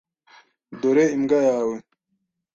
[0.81, 1.75] Dore imbwa yawe.